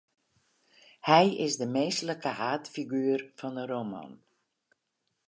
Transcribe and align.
Hy 1.07 1.25
is 1.45 1.53
de 1.61 1.67
minsklike 1.75 2.31
haadfiguer 2.39 3.21
fan 3.37 3.55
de 3.57 3.63
roman. 3.71 4.11